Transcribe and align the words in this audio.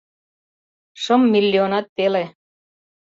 —Шым 1.01 1.21
миллионат 1.33 1.85
пеле. 1.95 2.23